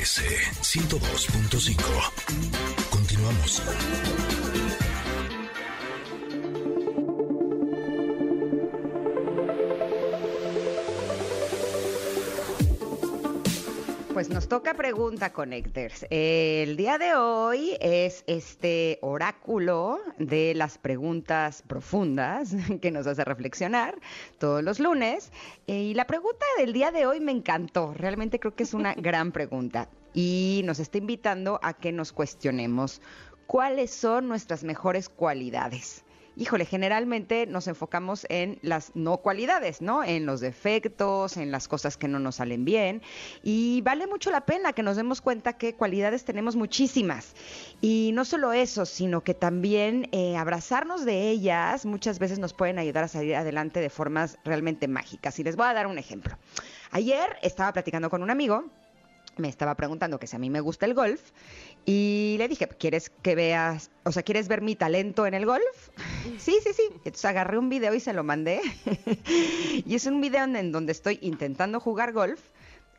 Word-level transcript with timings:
MBS 0.00 0.22
102.5. 0.62 1.76
Continuamos. 2.88 3.60
Pues 14.20 14.28
nos 14.28 14.48
toca 14.48 14.74
pregunta, 14.74 15.32
Connectors. 15.32 16.04
El 16.10 16.76
día 16.76 16.98
de 16.98 17.14
hoy 17.14 17.78
es 17.80 18.22
este 18.26 18.98
oráculo 19.00 19.98
de 20.18 20.52
las 20.54 20.76
preguntas 20.76 21.62
profundas 21.66 22.54
que 22.82 22.90
nos 22.90 23.06
hace 23.06 23.24
reflexionar 23.24 23.98
todos 24.36 24.62
los 24.62 24.78
lunes. 24.78 25.32
Eh, 25.66 25.84
Y 25.84 25.94
la 25.94 26.06
pregunta 26.06 26.44
del 26.58 26.74
día 26.74 26.90
de 26.92 27.06
hoy 27.06 27.20
me 27.20 27.32
encantó. 27.32 27.94
Realmente 27.94 28.38
creo 28.38 28.54
que 28.54 28.64
es 28.64 28.74
una 28.74 28.92
gran 28.98 29.32
pregunta. 29.32 29.88
Y 30.12 30.60
nos 30.66 30.80
está 30.80 30.98
invitando 30.98 31.58
a 31.62 31.72
que 31.72 31.90
nos 31.90 32.12
cuestionemos 32.12 33.00
cuáles 33.46 33.90
son 33.90 34.28
nuestras 34.28 34.64
mejores 34.64 35.08
cualidades 35.08 36.04
híjole, 36.40 36.64
generalmente 36.64 37.46
nos 37.46 37.68
enfocamos 37.68 38.26
en 38.30 38.58
las 38.62 38.92
no 38.96 39.18
cualidades, 39.18 39.82
¿no? 39.82 40.02
En 40.02 40.24
los 40.24 40.40
defectos, 40.40 41.36
en 41.36 41.52
las 41.52 41.68
cosas 41.68 41.98
que 41.98 42.08
no 42.08 42.18
nos 42.18 42.36
salen 42.36 42.64
bien. 42.64 43.02
Y 43.42 43.82
vale 43.82 44.06
mucho 44.06 44.30
la 44.30 44.46
pena 44.46 44.72
que 44.72 44.82
nos 44.82 44.96
demos 44.96 45.20
cuenta 45.20 45.58
que 45.58 45.74
cualidades 45.74 46.24
tenemos 46.24 46.56
muchísimas. 46.56 47.34
Y 47.82 48.12
no 48.14 48.24
solo 48.24 48.54
eso, 48.54 48.86
sino 48.86 49.22
que 49.22 49.34
también 49.34 50.08
eh, 50.12 50.34
abrazarnos 50.38 51.04
de 51.04 51.28
ellas 51.28 51.84
muchas 51.84 52.18
veces 52.18 52.38
nos 52.38 52.54
pueden 52.54 52.78
ayudar 52.78 53.04
a 53.04 53.08
salir 53.08 53.36
adelante 53.36 53.80
de 53.80 53.90
formas 53.90 54.38
realmente 54.42 54.88
mágicas. 54.88 55.38
Y 55.38 55.44
les 55.44 55.56
voy 55.56 55.66
a 55.66 55.74
dar 55.74 55.86
un 55.86 55.98
ejemplo. 55.98 56.38
Ayer 56.90 57.36
estaba 57.42 57.74
platicando 57.74 58.08
con 58.08 58.22
un 58.22 58.30
amigo 58.30 58.64
me 59.36 59.48
estaba 59.48 59.74
preguntando 59.74 60.18
que 60.18 60.26
si 60.26 60.36
a 60.36 60.38
mí 60.38 60.50
me 60.50 60.60
gusta 60.60 60.86
el 60.86 60.94
golf 60.94 61.20
y 61.86 62.36
le 62.38 62.48
dije, 62.48 62.68
¿quieres 62.68 63.10
que 63.10 63.34
veas, 63.34 63.90
o 64.04 64.12
sea, 64.12 64.22
¿quieres 64.22 64.48
ver 64.48 64.60
mi 64.60 64.76
talento 64.76 65.26
en 65.26 65.34
el 65.34 65.46
golf? 65.46 65.88
Sí, 66.38 66.56
sí, 66.62 66.72
sí. 66.74 66.82
Entonces 66.96 67.24
agarré 67.24 67.58
un 67.58 67.68
video 67.68 67.94
y 67.94 68.00
se 68.00 68.12
lo 68.12 68.22
mandé. 68.22 68.60
y 69.86 69.94
es 69.94 70.06
un 70.06 70.20
video 70.20 70.44
en, 70.44 70.72
donde 70.72 70.92
estoy 70.92 71.18
intentando 71.22 71.80
jugar 71.80 72.12
golf. 72.12 72.40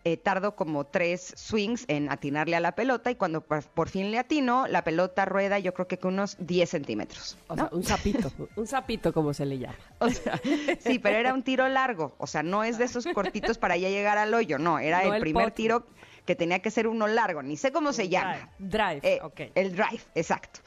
Eh, 0.04 0.18
tardo 0.18 0.56
como 0.56 0.86
tres 0.88 1.32
swings 1.38 1.86
en 1.88 2.12
atinarle 2.12 2.56
a 2.56 2.60
la 2.60 2.74
pelota 2.74 3.12
y 3.12 3.16
cuando 3.16 3.42
por, 3.42 3.62
por 3.62 3.88
fin 3.88 4.10
le 4.10 4.18
atino, 4.18 4.66
la 4.68 4.84
pelota 4.84 5.26
rueda 5.26 5.60
yo 5.60 5.76
creo 5.76 5.88
que 5.88 6.00
con 6.00 6.16
unos 6.16 6.38
10 6.40 6.68
centímetros. 6.68 7.38
O 7.48 7.56
sea, 7.56 7.70
un 7.72 7.84
sapito, 7.84 8.32
un 8.56 8.66
sapito 8.66 9.14
como 9.14 9.32
se 9.36 9.46
le 9.46 9.60
llama. 9.60 9.76
O 10.00 10.10
sea, 10.10 10.42
sí, 10.80 10.98
pero 10.98 11.18
era 11.18 11.36
un 11.36 11.44
tiro 11.44 11.68
largo. 11.70 12.16
O 12.18 12.26
sea, 12.26 12.42
no 12.42 12.64
es 12.64 12.80
de 12.80 12.86
esos 12.86 13.06
cortitos 13.14 13.60
para 13.60 13.78
ya 13.78 13.90
llegar 13.90 14.18
al 14.18 14.34
hoyo. 14.34 14.58
No, 14.58 14.80
era 14.80 15.04
No 15.04 15.10
el, 15.10 15.14
el 15.18 15.22
primer 15.22 15.50
pot. 15.50 15.54
tiro 15.54 15.86
que 16.26 16.36
tenía 16.36 16.60
que 16.60 16.72
ser 16.72 16.88
uno 16.88 17.08
largo. 17.08 17.42
Ni 17.42 17.58
sé 17.58 17.72
cómo 17.72 17.94
se 17.94 18.10
llama. 18.10 18.50
Drive, 18.60 19.02
drive, 19.02 19.22
ok. 19.24 19.42
El 19.56 19.76
drive, 19.76 20.02
exacto. 20.16 20.62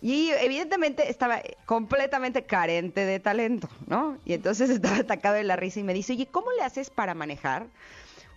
Y 0.00 0.30
evidentemente 0.30 1.10
estaba 1.10 1.40
completamente 1.66 2.44
carente 2.44 3.04
de 3.04 3.20
talento, 3.20 3.68
¿no? 3.86 4.18
Y 4.24 4.34
entonces 4.34 4.70
estaba 4.70 4.96
atacado 4.96 5.34
de 5.34 5.44
la 5.44 5.56
risa 5.56 5.80
y 5.80 5.84
me 5.84 5.94
dice, 5.94 6.12
oye, 6.12 6.26
¿cómo 6.26 6.50
le 6.52 6.62
haces 6.62 6.90
para 6.90 7.14
manejar? 7.14 7.66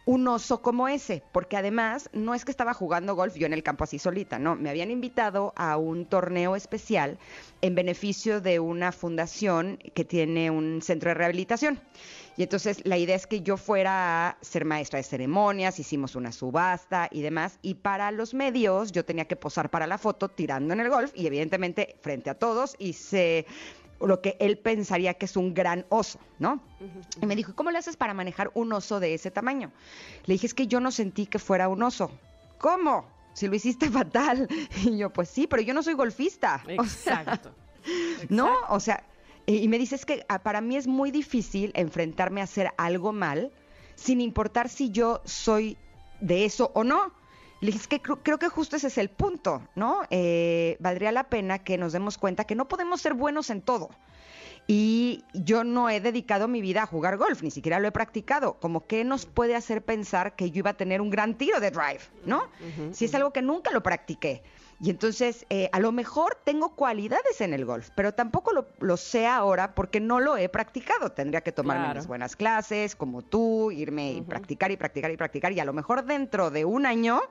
Un 0.08 0.26
oso 0.30 0.62
como 0.62 0.88
ese, 0.88 1.22
porque 1.34 1.58
además 1.58 2.10
no 2.14 2.34
es 2.34 2.46
que 2.46 2.52
estaba 2.52 2.74
jugando 2.74 3.14
golf 3.14 3.36
yo 3.36 3.46
en 3.46 3.52
el 3.52 3.62
campo 3.62 3.84
así 3.84 4.00
solita, 4.00 4.40
no, 4.40 4.56
me 4.56 4.70
habían 4.70 4.90
invitado 4.90 5.52
a 5.58 5.76
un 5.76 6.06
torneo 6.06 6.56
especial 6.56 7.20
en 7.60 7.76
beneficio 7.76 8.40
de 8.40 8.62
una 8.62 8.94
fundación 8.94 9.78
que 9.94 10.06
tiene 10.06 10.50
un 10.50 10.82
centro 10.82 11.10
de 11.10 11.16
rehabilitación. 11.16 11.82
Y 12.38 12.44
entonces 12.44 12.86
la 12.86 12.98
idea 12.98 13.18
es 13.18 13.28
que 13.28 13.42
yo 13.42 13.58
fuera 13.58 14.30
a 14.30 14.38
ser 14.40 14.64
maestra 14.64 14.96
de 14.96 15.04
ceremonias, 15.04 15.78
hicimos 15.78 16.16
una 16.16 16.32
subasta 16.32 17.10
y 17.12 17.22
demás, 17.22 17.60
y 17.62 17.74
para 17.74 18.10
los 18.12 18.34
medios 18.34 18.94
yo 18.94 19.04
tenía 19.04 19.26
que 19.26 19.36
posar 19.36 19.70
para 19.70 19.88
la 19.88 19.98
foto 19.98 20.30
tirando 20.30 20.74
en 20.74 20.80
el 20.80 20.90
golf 20.90 21.12
y 21.16 21.28
evidentemente 21.28 21.98
frente 22.00 22.30
a 22.30 22.36
todos 22.36 22.78
hice 22.80 23.46
lo 24.00 24.22
que 24.22 24.38
él 24.40 24.60
pensaría 24.60 25.16
que 25.16 25.26
es 25.26 25.36
un 25.38 25.54
gran 25.54 25.86
oso, 25.90 26.20
¿no? 26.40 26.62
Y 27.22 27.26
me 27.26 27.36
dijo, 27.36 27.56
¿cómo 27.56 27.72
le 27.72 27.80
haces 27.80 27.98
para 27.98 28.14
manejar 28.14 28.52
un 28.54 28.72
oso 28.74 29.00
de 29.00 29.14
ese 29.14 29.32
tamaño? 29.32 29.72
Le 30.26 30.36
dije, 30.36 30.48
es 30.48 30.54
que 30.54 30.68
yo 30.68 30.80
no 30.80 30.92
sentí 30.92 31.26
que 31.26 31.40
fuera 31.40 31.68
un 31.68 31.82
oso. 31.82 32.12
¿Cómo? 32.60 33.06
Si 33.34 33.48
lo 33.48 33.56
hiciste 33.56 33.90
fatal. 33.92 34.48
Y 34.84 34.98
yo, 34.98 35.12
pues 35.12 35.30
sí, 35.30 35.48
pero 35.48 35.62
yo 35.62 35.74
no 35.74 35.84
soy 35.84 35.94
golfista. 35.94 36.62
O 36.78 36.86
sea, 36.86 37.22
Exacto. 37.22 37.56
¿No? 38.30 38.52
O 38.70 38.80
sea, 38.80 39.04
y 39.46 39.58
y 39.58 39.68
me 39.68 39.80
dice, 39.80 39.96
es 39.96 40.06
que 40.06 40.26
ah, 40.28 40.40
para 40.40 40.62
mí 40.62 40.76
es 40.76 40.88
muy 40.88 41.10
difícil 41.10 41.72
enfrentarme 41.74 42.42
a 42.42 42.44
hacer 42.44 42.72
algo 42.78 43.14
mal 43.14 43.52
sin 43.96 44.22
importar 44.22 44.70
si 44.70 44.92
yo 44.92 45.22
soy 45.26 45.78
de 46.22 46.46
eso 46.46 46.72
o 46.74 46.84
no. 46.84 47.12
Le 47.60 47.68
dije, 47.68 47.80
es 47.80 47.88
que 47.88 48.02
creo, 48.02 48.22
creo 48.22 48.38
que 48.38 48.50
justo 48.50 48.76
ese 48.76 48.88
es 48.88 48.98
el 48.98 49.10
punto, 49.10 49.62
¿no? 49.76 50.02
Eh, 50.10 50.78
valdría 50.80 51.12
la 51.12 51.26
pena 51.26 51.60
que 51.60 51.78
nos 51.78 51.94
demos 51.94 52.18
cuenta 52.18 52.44
que 52.44 52.56
no 52.56 52.68
podemos 52.68 53.02
ser 53.02 53.14
buenos 53.14 53.50
en 53.50 53.62
todo. 53.62 53.90
Y 54.68 55.24
yo 55.34 55.64
no 55.64 55.90
he 55.90 56.02
dedicado 56.02 56.50
mi 56.50 56.60
vida 56.62 56.84
a 56.84 56.86
jugar 56.86 57.16
golf, 57.16 57.42
ni 57.42 57.52
siquiera 57.52 57.80
lo 57.80 57.88
he 57.88 57.92
practicado. 57.92 58.56
Como 58.60 58.86
que 58.86 59.06
nos 59.06 59.26
puede 59.26 59.56
hacer 59.56 59.82
pensar 59.82 60.36
que 60.36 60.52
yo 60.52 60.60
iba 60.60 60.72
a 60.72 60.78
tener 60.78 61.00
un 61.00 61.10
gran 61.10 61.36
tiro 61.36 61.62
de 61.62 61.72
drive, 61.72 62.02
¿no? 62.26 62.44
si 62.92 63.06
es 63.06 63.16
algo 63.16 63.32
que 63.32 63.42
nunca 63.42 63.72
lo 63.72 63.82
practiqué. 63.82 64.44
Y 64.80 64.92
entonces, 64.92 65.46
eh, 65.50 65.70
a 65.72 65.80
lo 65.80 65.92
mejor 65.92 66.38
tengo 66.44 66.76
cualidades 66.76 67.42
en 67.42 67.54
el 67.54 67.66
golf, 67.66 67.90
pero 67.96 68.14
tampoco 68.14 68.54
lo, 68.54 68.68
lo 68.80 68.96
sé 68.96 69.26
ahora 69.26 69.74
porque 69.74 70.00
no 70.00 70.20
lo 70.20 70.38
he 70.38 70.50
practicado. 70.50 71.12
Tendría 71.12 71.42
que 71.42 71.52
tomarme 71.52 71.86
Claro. 71.86 72.00
mis 72.00 72.08
buenas 72.08 72.36
clases, 72.36 72.96
como 72.96 73.24
tú, 73.24 73.72
irme 73.72 74.12
y 74.14 74.22
practicar 74.22 74.70
y 74.72 74.78
practicar 74.78 75.10
y 75.10 75.18
practicar. 75.18 75.52
Y 75.52 75.60
a 75.60 75.66
lo 75.66 75.74
mejor 75.74 76.06
dentro 76.06 76.52
de 76.52 76.64
un 76.66 76.86
año 76.86 77.22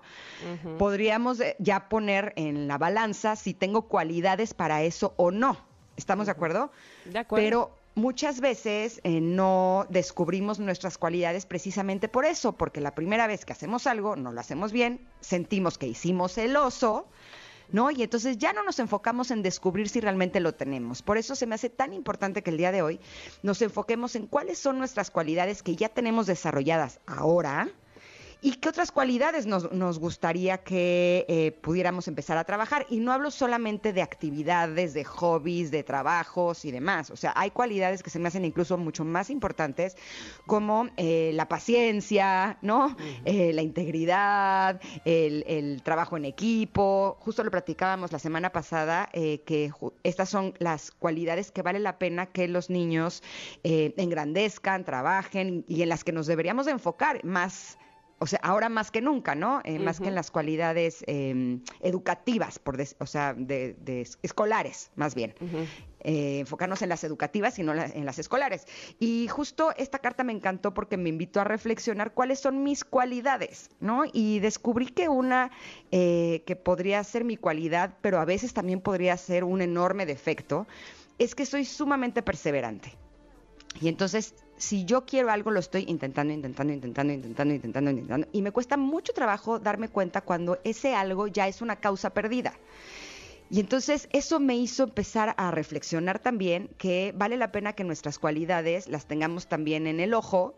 podríamos 0.78 1.40
eh, 1.40 1.56
ya 1.58 1.88
poner 1.88 2.32
en 2.36 2.66
la 2.68 2.78
balanza 2.78 3.36
si 3.36 3.54
tengo 3.54 3.82
cualidades 3.82 4.52
para 4.54 4.82
eso 4.82 5.14
o 5.16 5.30
no. 5.30 5.56
¿Estamos 5.96 6.26
de 6.26 6.32
acuerdo? 6.32 6.70
De 7.04 7.18
acuerdo. 7.20 7.44
Pero 7.44 7.70
muchas 7.96 8.40
veces 8.40 9.00
eh, 9.02 9.20
no 9.20 9.86
descubrimos 9.88 10.60
nuestras 10.60 10.98
cualidades 10.98 11.46
precisamente 11.46 12.08
por 12.08 12.24
eso, 12.24 12.52
porque 12.52 12.80
la 12.80 12.94
primera 12.94 13.26
vez 13.26 13.44
que 13.44 13.52
hacemos 13.52 13.86
algo, 13.88 14.14
no 14.14 14.32
lo 14.32 14.38
hacemos 14.38 14.70
bien, 14.70 15.00
sentimos 15.20 15.78
que 15.78 15.88
hicimos 15.88 16.38
el 16.38 16.56
oso, 16.56 17.08
¿no? 17.72 17.90
Y 17.90 18.02
entonces 18.02 18.38
ya 18.38 18.52
no 18.52 18.62
nos 18.62 18.78
enfocamos 18.78 19.30
en 19.30 19.42
descubrir 19.42 19.88
si 19.88 20.00
realmente 20.00 20.40
lo 20.40 20.54
tenemos. 20.54 21.02
Por 21.02 21.16
eso 21.16 21.34
se 21.34 21.46
me 21.46 21.54
hace 21.54 21.70
tan 21.70 21.94
importante 21.94 22.42
que 22.42 22.50
el 22.50 22.58
día 22.58 22.70
de 22.70 22.82
hoy 22.82 23.00
nos 23.42 23.60
enfoquemos 23.62 24.14
en 24.14 24.26
cuáles 24.26 24.58
son 24.58 24.78
nuestras 24.78 25.10
cualidades 25.10 25.62
que 25.62 25.74
ya 25.74 25.88
tenemos 25.88 26.26
desarrolladas 26.26 27.00
ahora. 27.06 27.70
¿Y 28.42 28.52
qué 28.56 28.68
otras 28.68 28.92
cualidades 28.92 29.46
nos, 29.46 29.72
nos 29.72 29.98
gustaría 29.98 30.58
que 30.58 31.24
eh, 31.26 31.52
pudiéramos 31.52 32.06
empezar 32.06 32.36
a 32.36 32.44
trabajar? 32.44 32.86
Y 32.90 33.00
no 33.00 33.12
hablo 33.12 33.30
solamente 33.30 33.94
de 33.94 34.02
actividades, 34.02 34.92
de 34.92 35.04
hobbies, 35.04 35.70
de 35.70 35.82
trabajos 35.82 36.64
y 36.66 36.70
demás. 36.70 37.10
O 37.10 37.16
sea, 37.16 37.32
hay 37.34 37.50
cualidades 37.50 38.02
que 38.02 38.10
se 38.10 38.18
me 38.18 38.28
hacen 38.28 38.44
incluso 38.44 38.76
mucho 38.76 39.04
más 39.04 39.30
importantes, 39.30 39.96
como 40.46 40.88
eh, 40.98 41.30
la 41.34 41.48
paciencia, 41.48 42.58
¿no? 42.60 42.94
Eh, 43.24 43.52
la 43.54 43.62
integridad, 43.62 44.80
el, 45.04 45.42
el 45.46 45.82
trabajo 45.82 46.18
en 46.18 46.26
equipo. 46.26 47.16
Justo 47.20 47.42
lo 47.42 47.50
platicábamos 47.50 48.12
la 48.12 48.18
semana 48.18 48.52
pasada, 48.52 49.08
que 49.12 49.72
estas 50.02 50.28
son 50.28 50.54
las 50.58 50.90
cualidades 50.90 51.50
que 51.50 51.62
vale 51.62 51.78
la 51.78 51.98
pena 51.98 52.26
que 52.26 52.48
los 52.48 52.70
niños 52.70 53.22
engrandezcan, 53.64 54.84
trabajen 54.84 55.64
y 55.68 55.82
en 55.82 55.88
las 55.88 56.04
que 56.04 56.12
nos 56.12 56.26
deberíamos 56.26 56.66
de 56.66 56.72
enfocar 56.72 57.24
más 57.24 57.78
o 58.18 58.26
sea, 58.26 58.38
ahora 58.42 58.68
más 58.68 58.90
que 58.90 59.00
nunca, 59.02 59.34
¿no? 59.34 59.60
Eh, 59.64 59.78
Más 59.78 60.00
que 60.00 60.08
en 60.08 60.14
las 60.14 60.30
cualidades 60.30 61.04
eh, 61.06 61.58
educativas, 61.80 62.58
por 62.58 62.76
des- 62.76 62.96
o 62.98 63.06
sea, 63.06 63.34
de, 63.34 63.74
de 63.80 64.00
es- 64.00 64.18
escolares, 64.22 64.90
más 64.96 65.14
bien. 65.14 65.34
Eh, 66.00 66.38
enfocarnos 66.40 66.82
en 66.82 66.88
las 66.88 67.02
educativas 67.04 67.58
y 67.58 67.62
no 67.62 67.74
la- 67.74 67.86
en 67.86 68.06
las 68.06 68.18
escolares. 68.18 68.66
Y 69.00 69.28
justo 69.28 69.72
esta 69.76 69.98
carta 69.98 70.24
me 70.24 70.32
encantó 70.32 70.72
porque 70.72 70.96
me 70.96 71.08
invitó 71.08 71.40
a 71.40 71.44
reflexionar 71.44 72.14
cuáles 72.14 72.38
son 72.40 72.62
mis 72.62 72.84
cualidades, 72.84 73.70
¿no? 73.80 74.04
Y 74.12 74.38
descubrí 74.38 74.86
que 74.86 75.08
una 75.08 75.50
eh, 75.90 76.42
que 76.46 76.56
podría 76.56 77.02
ser 77.04 77.24
mi 77.24 77.36
cualidad, 77.36 77.96
pero 78.00 78.18
a 78.20 78.24
veces 78.24 78.54
también 78.54 78.80
podría 78.80 79.16
ser 79.16 79.44
un 79.44 79.60
enorme 79.62 80.06
defecto, 80.06 80.66
es 81.18 81.34
que 81.34 81.44
soy 81.44 81.64
sumamente 81.64 82.22
perseverante. 82.22 82.92
Y 83.80 83.88
entonces, 83.88 84.34
si 84.56 84.84
yo 84.84 85.04
quiero 85.04 85.30
algo, 85.30 85.50
lo 85.50 85.60
estoy 85.60 85.84
intentando, 85.88 86.32
intentando, 86.32 86.72
intentando, 86.72 87.12
intentando, 87.12 87.54
intentando, 87.54 87.90
intentando. 87.90 88.28
Y 88.32 88.42
me 88.42 88.52
cuesta 88.52 88.76
mucho 88.76 89.12
trabajo 89.12 89.58
darme 89.58 89.88
cuenta 89.88 90.20
cuando 90.20 90.58
ese 90.64 90.94
algo 90.94 91.26
ya 91.26 91.48
es 91.48 91.62
una 91.62 91.76
causa 91.76 92.10
perdida. 92.10 92.54
Y 93.48 93.60
entonces 93.60 94.08
eso 94.12 94.40
me 94.40 94.56
hizo 94.56 94.84
empezar 94.84 95.34
a 95.36 95.52
reflexionar 95.52 96.18
también 96.18 96.68
que 96.78 97.12
vale 97.16 97.36
la 97.36 97.52
pena 97.52 97.74
que 97.74 97.84
nuestras 97.84 98.18
cualidades 98.18 98.88
las 98.88 99.06
tengamos 99.06 99.46
también 99.46 99.86
en 99.86 100.00
el 100.00 100.14
ojo, 100.14 100.56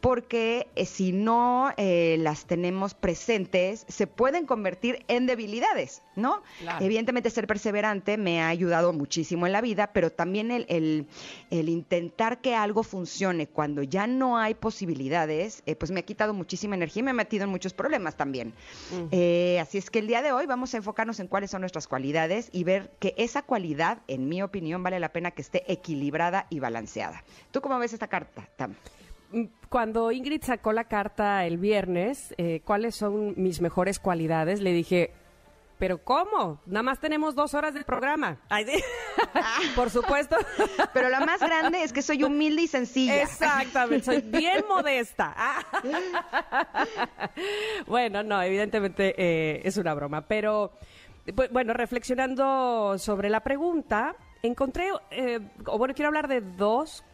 porque 0.00 0.68
eh, 0.76 0.86
si 0.86 1.12
no 1.12 1.72
eh, 1.76 2.16
las 2.18 2.46
tenemos 2.46 2.94
presentes, 2.94 3.84
se 3.88 4.06
pueden 4.06 4.46
convertir 4.46 5.04
en 5.08 5.26
debilidades, 5.26 6.02
¿no? 6.16 6.42
Evidentemente 6.80 7.30
ser 7.30 7.46
perseverante 7.46 8.16
me 8.16 8.40
ha 8.40 8.48
ayudado 8.48 8.92
muchísimo 8.92 9.46
en 9.46 9.52
la 9.52 9.60
vida, 9.60 9.92
pero 9.92 10.10
también 10.10 10.50
el, 10.50 10.66
el, 11.50 11.68
intentar 11.68 12.40
que 12.40 12.54
algo 12.54 12.82
funcione 12.82 13.46
cuando 13.46 13.82
ya 13.82 14.06
no 14.06 14.38
hay 14.38 14.54
posibilidades, 14.54 15.62
eh, 15.66 15.76
pues 15.76 15.90
me 15.90 16.00
ha 16.00 16.04
quitado 16.04 16.32
muchísima 16.32 16.74
energía 16.74 17.00
y 17.00 17.04
me 17.04 17.10
ha 17.10 17.14
metido 17.14 17.44
en 17.44 17.50
muchos 17.50 17.74
problemas 17.74 18.16
también. 18.16 18.54
así 19.60 19.78
es 19.78 19.90
que 19.90 19.98
el 19.98 20.06
día 20.06 20.22
de 20.22 20.32
hoy 20.32 20.46
vamos 20.46 20.72
a 20.74 20.78
enfocarnos 20.78 21.20
en 21.20 21.26
cuáles 21.26 21.50
son 21.50 21.60
nuestras 21.60 21.86
cualidades 21.86 22.48
y 22.52 22.64
ver 22.64 22.90
que 22.98 23.14
esa 23.18 23.42
cualidad, 23.42 23.98
en 24.08 24.28
mi 24.28 24.42
opinión, 24.42 24.82
vale 24.82 24.98
la 24.98 25.12
pena 25.12 25.30
que 25.30 25.42
esté 25.42 25.70
equilibrada 25.70 26.46
y 26.48 26.60
balanceada. 26.60 27.22
¿Tú 27.50 27.60
cómo 27.60 27.78
ves 27.78 27.92
esta 27.92 28.08
carta, 28.08 28.48
Tam? 28.56 28.74
Mm, 29.32 29.44
cuando 29.68 30.10
Ingrid 30.10 30.42
sacó 30.42 30.72
la 30.72 30.84
carta 30.84 31.44
el 31.46 31.58
viernes, 31.58 32.34
eh, 32.38 32.60
¿cuáles 32.64 32.96
son 32.96 33.34
mis 33.36 33.60
mejores 33.60 33.98
cualidades? 33.98 34.60
Le 34.60 34.72
dije, 34.72 35.12
¿pero 35.78 36.04
cómo? 36.04 36.60
Nada 36.66 36.82
más 36.82 37.00
tenemos 37.00 37.34
dos 37.34 37.54
horas 37.54 37.74
del 37.74 37.84
programa. 37.84 38.38
Por 39.76 39.90
supuesto. 39.90 40.36
Pero 40.92 41.08
la 41.08 41.20
más 41.20 41.40
grande 41.40 41.82
es 41.82 41.92
que 41.92 42.02
soy 42.02 42.22
humilde 42.22 42.62
y 42.62 42.66
sencilla. 42.66 43.22
Exactamente, 43.22 44.04
soy 44.04 44.20
bien 44.20 44.64
modesta. 44.68 45.34
bueno, 47.86 48.22
no, 48.22 48.42
evidentemente 48.42 49.14
eh, 49.16 49.62
es 49.64 49.78
una 49.78 49.94
broma, 49.94 50.26
pero 50.26 50.72
bueno, 51.50 51.72
reflexionando 51.72 52.98
sobre 52.98 53.30
la 53.30 53.40
pregunta, 53.40 54.16
encontré, 54.42 54.90
eh, 55.10 55.40
o 55.66 55.78
bueno, 55.78 55.94
quiero 55.94 56.08
hablar 56.08 56.28
de 56.28 56.40
dos 56.40 57.04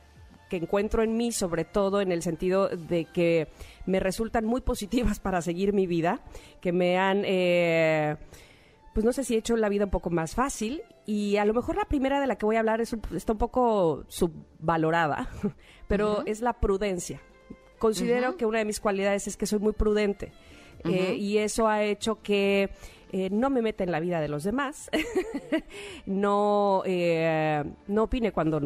que 0.49 0.57
encuentro 0.57 1.03
en 1.03 1.17
mí, 1.17 1.33
sobre 1.33 1.65
todo 1.65 2.01
en 2.01 2.13
el 2.13 2.23
sentido 2.23 2.69
de 2.69 3.05
que 3.07 3.49
me 3.85 4.01
resultan 4.01 4.45
muy 4.45 4.61
positivas 4.61 5.21
para 5.21 5.43
seguir 5.43 5.73
mi 5.73 5.87
vida, 5.87 6.21
que 6.61 6.73
me 6.73 6.99
han, 6.99 7.23
eh, 7.25 8.17
pues 8.95 9.05
no 9.05 9.13
sé 9.13 9.25
si 9.25 9.35
he 9.35 9.39
hecho 9.39 9.57
la 9.57 9.69
vida 9.69 9.85
un 9.85 9.91
poco 9.91 10.11
más 10.11 10.35
fácil 10.35 10.83
y 11.05 11.37
a 11.37 11.45
lo 11.45 11.55
mejor 11.55 11.77
la 11.77 11.85
primera 11.85 12.21
de 12.21 12.27
la 12.27 12.37
que 12.37 12.47
voy 12.47 12.57
a 12.57 12.61
hablar 12.61 12.81
es, 12.81 12.97
está 13.15 13.33
un 13.33 13.39
poco 13.39 14.05
subvalorada, 14.09 15.29
pero 15.89 16.25
es 16.27 16.41
la 16.41 16.55
prudencia. 16.55 17.21
Considero 17.79 18.37
que 18.37 18.47
una 18.47 18.59
de 18.59 18.65
mis 18.65 18.81
cualidades 18.81 19.27
es 19.27 19.37
que 19.37 19.47
soy 19.47 19.59
muy 19.59 19.73
prudente 19.73 20.33
eh, 20.85 21.15
y 21.15 21.39
eso 21.39 21.69
ha 21.69 21.83
hecho 21.83 22.23
que 22.23 22.71
eh, 23.13 23.29
no 23.31 23.51
me 23.51 23.61
meta 23.61 23.85
en 23.85 23.93
la 23.93 24.01
vida 24.01 24.21
de 24.21 24.29
los 24.29 24.45
demás, 24.45 24.91
no, 26.07 26.83
no 27.87 28.03
opine 28.03 28.33
cuando 28.33 28.61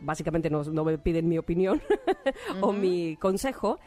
básicamente 0.00 0.50
no, 0.50 0.62
me 0.84 0.98
piden 0.98 1.28
mi 1.28 1.38
opinión 1.38 1.82
o 2.60 2.72
mi 2.72 3.16
consejo. 3.16 3.78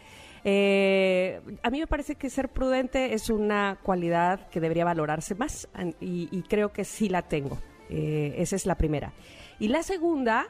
Eh, 0.43 1.41
a 1.63 1.69
mí 1.69 1.79
me 1.79 1.87
parece 1.87 2.15
que 2.15 2.29
ser 2.29 2.49
prudente 2.49 3.13
es 3.13 3.29
una 3.29 3.77
cualidad 3.83 4.47
que 4.49 4.61
debería 4.61 4.85
valorarse 4.85 5.35
más 5.35 5.67
y, 5.99 6.43
creo 6.43 6.71
que 6.71 6.85
sí 6.85 7.09
la 7.09 7.23
tengo. 7.23 7.57
Eh, 7.89 8.35
esa 8.37 8.55
es 8.55 8.65
la 8.65 8.75
primera. 8.75 9.11
Y 9.59 9.67
la 9.67 9.83
segunda, 9.83 10.47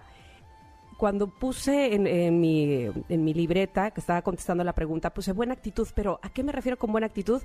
cuando 0.98 1.28
puse 1.28 1.96
en, 1.96 2.06
en, 2.06 2.40
mi, 2.40 2.88
en 3.10 3.24
mi 3.24 3.34
libreta, 3.34 3.92
que 3.92 4.02
estaba 4.02 4.22
contestando 4.22 4.64
la 4.64 4.74
pregunta, 4.74 5.14
puse 5.14 5.32
buena 5.32 5.54
actitud, 5.54 5.88
pero 5.96 6.20
¿a 6.22 6.30
qué 6.30 6.44
me 6.44 6.52
refiero 6.52 6.78
con 6.78 6.92
buena 6.92 7.08
actitud? 7.08 7.42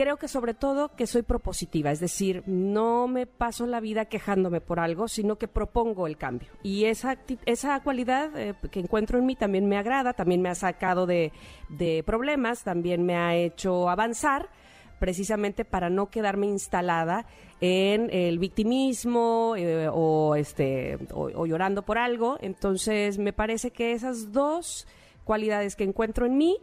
Creo 0.00 0.16
que 0.16 0.28
sobre 0.28 0.54
todo 0.54 0.96
que 0.96 1.06
soy 1.06 1.20
propositiva, 1.20 1.90
es 1.90 2.00
decir, 2.00 2.42
no 2.46 3.06
me 3.06 3.26
paso 3.26 3.66
la 3.66 3.80
vida 3.80 4.06
quejándome 4.06 4.62
por 4.62 4.80
algo, 4.80 5.08
sino 5.08 5.36
que 5.36 5.46
propongo 5.46 6.06
el 6.06 6.16
cambio. 6.16 6.48
Y 6.62 6.86
esa, 6.86 7.18
esa 7.44 7.78
cualidad 7.82 8.34
eh, 8.34 8.54
que 8.70 8.80
encuentro 8.80 9.18
en 9.18 9.26
mí 9.26 9.36
también 9.36 9.68
me 9.68 9.76
agrada, 9.76 10.14
también 10.14 10.40
me 10.40 10.48
ha 10.48 10.54
sacado 10.54 11.04
de, 11.04 11.32
problemas, 12.06 12.64
también 12.64 13.04
me 13.04 13.14
ha 13.14 13.36
hecho 13.36 13.90
avanzar 13.90 14.48
precisamente 14.98 15.66
para 15.66 15.90
no 15.90 16.08
quedarme 16.08 16.46
instalada 16.46 17.26
en 17.60 18.08
el 18.10 18.38
victimismo 18.38 19.54
eh, 19.58 19.86
o 19.92 20.34
este 20.34 20.98
o, 21.12 21.44
llorando 21.44 21.82
por 21.82 21.98
algo 21.98 22.36
entonces 22.40 23.18
me 23.18 23.32
parece 23.32 23.70
que 23.70 23.92
esas 23.92 24.32
dos 24.32 24.86
cualidades 25.24 25.74
que 25.74 25.84
encuentro 25.84 26.26
en 26.26 26.36
mí 26.36 26.58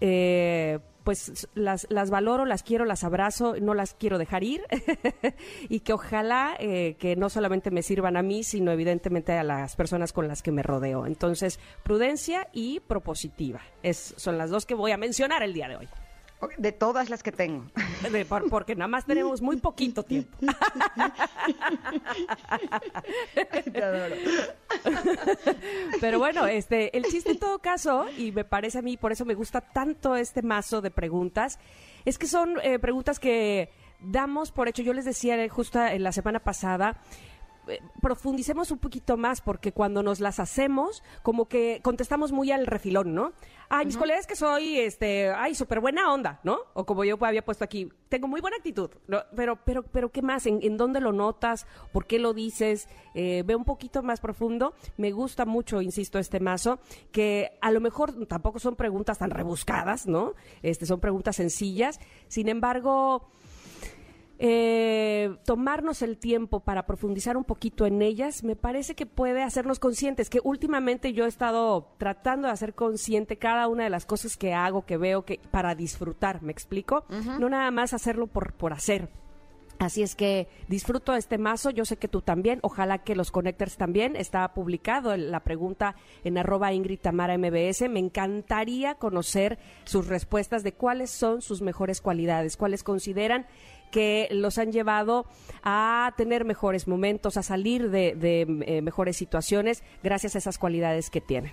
eh, 0.00 0.78
pues 1.04 1.48
las, 1.54 1.86
las 1.90 2.10
valoro, 2.10 2.46
las 2.46 2.62
quiero, 2.62 2.86
las 2.86 3.04
abrazo, 3.04 3.54
no 3.60 3.74
las 3.74 3.94
quiero 3.94 4.18
dejar 4.18 4.42
ir 4.42 4.62
y 5.68 5.80
que 5.80 5.92
ojalá 5.92 6.56
eh, 6.58 6.96
que 6.98 7.14
no 7.14 7.28
solamente 7.28 7.70
me 7.70 7.82
sirvan 7.82 8.16
a 8.16 8.22
mí, 8.22 8.42
sino 8.42 8.72
evidentemente 8.72 9.32
a 9.32 9.44
las 9.44 9.76
personas 9.76 10.12
con 10.12 10.26
las 10.26 10.42
que 10.42 10.50
me 10.50 10.62
rodeo. 10.62 11.06
Entonces, 11.06 11.60
prudencia 11.82 12.48
y 12.52 12.80
propositiva 12.80 13.60
es, 13.82 14.14
son 14.16 14.38
las 14.38 14.50
dos 14.50 14.66
que 14.66 14.74
voy 14.74 14.92
a 14.92 14.96
mencionar 14.96 15.42
el 15.42 15.52
día 15.52 15.68
de 15.68 15.76
hoy. 15.76 15.88
De 16.58 16.72
todas 16.72 17.10
las 17.10 17.22
que 17.22 17.32
tengo. 17.32 17.64
porque 18.50 18.74
nada 18.74 18.88
más 18.88 19.06
tenemos 19.06 19.40
muy 19.40 19.56
poquito 19.56 20.02
tiempo. 20.02 20.36
Pero 26.00 26.18
bueno, 26.18 26.46
este, 26.46 26.96
el 26.96 27.04
chiste 27.04 27.32
en 27.32 27.38
todo 27.38 27.58
caso, 27.58 28.06
y 28.16 28.32
me 28.32 28.44
parece 28.44 28.78
a 28.78 28.82
mí, 28.82 28.96
por 28.96 29.12
eso 29.12 29.24
me 29.24 29.34
gusta 29.34 29.60
tanto 29.60 30.16
este 30.16 30.42
mazo 30.42 30.80
de 30.80 30.90
preguntas, 30.90 31.58
es 32.04 32.18
que 32.18 32.26
son 32.26 32.56
eh, 32.62 32.78
preguntas 32.78 33.18
que 33.18 33.70
damos 34.00 34.50
por 34.50 34.68
hecho. 34.68 34.82
Yo 34.82 34.92
les 34.92 35.04
decía 35.04 35.36
justo 35.48 35.84
en 35.84 36.02
la 36.02 36.12
semana 36.12 36.40
pasada, 36.40 37.00
eh, 37.68 37.80
profundicemos 38.00 38.70
un 38.70 38.78
poquito 38.78 39.16
más 39.16 39.40
porque 39.40 39.72
cuando 39.72 40.02
nos 40.02 40.20
las 40.20 40.40
hacemos, 40.40 41.02
como 41.22 41.46
que 41.48 41.80
contestamos 41.82 42.32
muy 42.32 42.52
al 42.52 42.66
refilón, 42.66 43.14
¿no? 43.14 43.32
Ay, 43.68 43.86
mis 43.86 43.96
colegas 43.96 44.26
que 44.26 44.36
soy, 44.36 44.78
este, 44.78 45.30
ay, 45.30 45.54
súper 45.54 45.80
buena 45.80 46.12
onda, 46.12 46.40
¿no? 46.44 46.58
O 46.74 46.84
como 46.84 47.04
yo 47.04 47.16
había 47.24 47.44
puesto 47.44 47.64
aquí, 47.64 47.90
tengo 48.08 48.28
muy 48.28 48.40
buena 48.40 48.56
actitud, 48.58 48.90
¿no? 49.08 49.22
Pero, 49.34 49.56
pero, 49.64 49.82
pero, 49.82 50.12
¿qué 50.12 50.22
más? 50.22 50.46
¿En, 50.46 50.76
dónde 50.76 51.00
lo 51.00 51.12
notas? 51.12 51.66
¿Por 51.92 52.06
qué 52.06 52.18
lo 52.18 52.34
dices? 52.34 52.88
Eh, 53.14 53.42
ve 53.44 53.56
un 53.56 53.64
poquito 53.64 54.02
más 54.02 54.20
profundo. 54.20 54.74
Me 54.96 55.10
gusta 55.10 55.44
mucho, 55.44 55.80
insisto, 55.80 56.18
este 56.18 56.40
mazo, 56.40 56.78
que 57.10 57.58
a 57.60 57.70
lo 57.70 57.80
mejor 57.80 58.26
tampoco 58.26 58.58
son 58.58 58.76
preguntas 58.76 59.18
tan 59.18 59.30
rebuscadas, 59.30 60.06
¿no? 60.06 60.34
Este, 60.62 60.86
son 60.86 61.00
preguntas 61.00 61.36
sencillas. 61.36 61.98
Sin 62.28 62.48
embargo, 62.48 63.28
eh, 64.38 65.36
tomarnos 65.44 66.02
el 66.02 66.18
tiempo 66.18 66.60
para 66.60 66.86
profundizar 66.86 67.36
un 67.36 67.44
poquito 67.44 67.86
en 67.86 68.02
ellas, 68.02 68.42
me 68.42 68.56
parece 68.56 68.94
que 68.94 69.06
puede 69.06 69.42
hacernos 69.42 69.78
conscientes, 69.78 70.28
que 70.28 70.40
últimamente 70.42 71.12
yo 71.12 71.24
he 71.24 71.28
estado 71.28 71.88
tratando 71.98 72.48
de 72.48 72.52
hacer 72.52 72.74
consciente 72.74 73.36
cada 73.36 73.68
una 73.68 73.84
de 73.84 73.90
las 73.90 74.06
cosas 74.06 74.36
que 74.36 74.52
hago, 74.52 74.84
que 74.84 74.96
veo, 74.96 75.24
que 75.24 75.40
para 75.50 75.74
disfrutar, 75.74 76.42
¿me 76.42 76.52
explico? 76.52 77.04
No 77.38 77.48
nada 77.48 77.70
más 77.70 77.94
hacerlo 77.94 78.26
por, 78.26 78.54
por 78.54 78.72
hacer. 78.72 79.08
Así 79.78 80.02
es 80.02 80.14
que 80.14 80.48
disfruto 80.68 81.14
este 81.14 81.36
mazo, 81.36 81.70
yo 81.70 81.84
sé 81.84 81.96
que 81.96 82.08
tú 82.08 82.22
también, 82.22 82.60
ojalá 82.62 82.98
que 82.98 83.16
los 83.16 83.30
connectors 83.30 83.76
también, 83.76 84.16
está 84.16 84.54
publicado 84.54 85.16
la 85.16 85.40
pregunta 85.40 85.96
en 86.22 86.38
arroba 86.38 86.72
Ingrid 86.72 87.00
Tamara 87.00 87.36
MBS, 87.36 87.88
me 87.90 87.98
encantaría 87.98 88.94
conocer 88.94 89.58
sus 89.84 90.06
respuestas 90.06 90.62
de 90.62 90.72
cuáles 90.72 91.10
son 91.10 91.42
sus 91.42 91.60
mejores 91.60 92.00
cualidades, 92.00 92.56
cuáles 92.56 92.82
consideran 92.82 93.46
que 93.94 94.26
los 94.32 94.58
han 94.58 94.72
llevado 94.72 95.24
a 95.62 96.14
tener 96.16 96.44
mejores 96.44 96.88
momentos, 96.88 97.36
a 97.36 97.44
salir 97.44 97.90
de, 97.90 98.16
eh, 98.66 98.82
mejores 98.82 99.16
situaciones 99.16 99.84
gracias 100.02 100.34
a 100.34 100.38
esas 100.38 100.58
cualidades 100.58 101.10
que 101.10 101.20
tienen. 101.20 101.52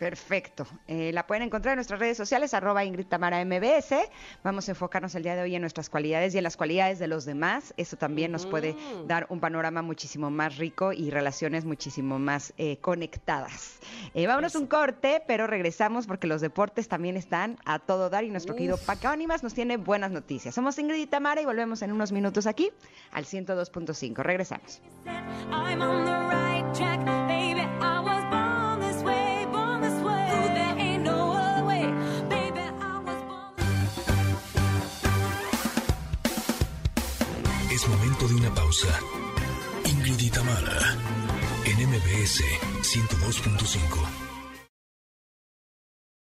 Perfecto. 0.00 0.66
Eh, 0.88 1.12
la 1.12 1.26
pueden 1.26 1.42
encontrar 1.42 1.74
en 1.74 1.76
nuestras 1.76 2.00
redes 2.00 2.16
sociales, 2.16 2.54
arroba 2.54 2.86
Ingrid 2.86 3.04
Tamara 3.04 3.44
MBS. 3.44 3.96
Vamos 4.42 4.66
a 4.66 4.72
enfocarnos 4.72 5.14
el 5.14 5.22
día 5.22 5.36
de 5.36 5.42
hoy 5.42 5.54
en 5.54 5.60
nuestras 5.60 5.90
cualidades 5.90 6.34
y 6.34 6.38
en 6.38 6.44
las 6.44 6.56
cualidades 6.56 6.98
de 6.98 7.06
los 7.06 7.26
demás. 7.26 7.74
Eso 7.76 7.98
también 7.98 8.32
nos 8.32 8.46
puede 8.46 8.74
dar 9.06 9.26
un 9.28 9.40
panorama 9.40 9.82
muchísimo 9.82 10.30
más 10.30 10.56
rico 10.56 10.94
y 10.94 11.10
relaciones 11.10 11.66
muchísimo 11.66 12.18
más 12.18 12.54
eh, 12.56 12.78
conectadas. 12.78 13.78
Eh, 14.14 14.26
vámonos 14.26 14.54
un 14.54 14.68
corte, 14.68 15.22
pero 15.26 15.46
regresamos 15.46 16.06
porque 16.06 16.26
los 16.26 16.40
deportes 16.40 16.88
también 16.88 17.18
están 17.18 17.58
a 17.66 17.78
todo 17.78 18.08
dar 18.08 18.24
y 18.24 18.30
nuestro 18.30 18.54
querido 18.54 18.78
Paco 18.78 19.08
Ánimas 19.08 19.42
nos 19.42 19.52
tiene 19.52 19.76
buenas 19.76 20.12
noticias. 20.12 20.54
Somos 20.54 20.78
Ingrid 20.78 21.02
y 21.02 21.06
Tamara 21.08 21.42
y 21.42 21.44
volvemos 21.44 21.82
en 21.82 21.92
unos 21.92 22.10
minutos 22.10 22.46
aquí 22.46 22.70
al 23.12 23.26
102.5. 23.26 24.22
Regresamos. 24.22 24.80
Pausa. 38.54 38.98
Ingrid 39.84 40.20
y 40.20 40.30
en 41.64 41.88
MBS 41.88 42.42
102.5. 42.82 44.29